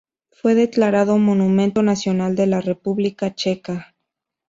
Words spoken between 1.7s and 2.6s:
nacional de la